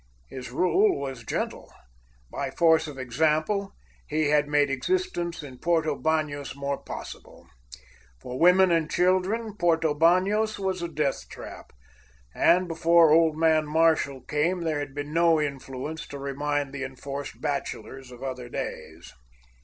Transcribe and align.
His 0.27 0.49
rule 0.49 0.99
was 0.99 1.23
gentle. 1.23 1.71
By 2.31 2.49
force 2.49 2.87
of 2.87 2.97
example 2.97 3.75
he 4.07 4.29
had 4.29 4.47
made 4.47 4.71
existence 4.71 5.43
in 5.43 5.59
Porto 5.59 5.95
Banos 5.95 6.55
more 6.55 6.81
possible. 6.83 7.45
For 8.19 8.39
women 8.39 8.71
and 8.71 8.89
children 8.89 9.55
Porto 9.57 9.93
Banos 9.93 10.57
was 10.57 10.81
a 10.81 10.87
death 10.87 11.29
trap, 11.29 11.71
and 12.33 12.67
before 12.67 13.11
"old 13.11 13.37
man 13.37 13.67
Marshall" 13.67 14.21
came 14.21 14.61
there 14.61 14.79
had 14.79 14.95
been 14.95 15.13
no 15.13 15.39
influence 15.39 16.07
to 16.07 16.17
remind 16.17 16.73
the 16.73 16.83
enforced 16.83 17.39
bachelors 17.39 18.11
of 18.11 18.23
other 18.23 18.49
days. 18.49 19.13